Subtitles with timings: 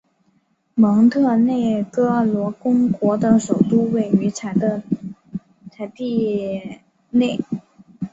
[0.73, 4.51] 蒙特内哥罗公国的首都位于采
[5.93, 6.79] 蒂
[7.11, 7.39] 涅。